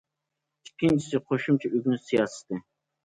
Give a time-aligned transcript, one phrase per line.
[0.67, 2.63] ئىككىنچىسى، قوشۇمچە ئۆگىنىش سىياسىتى.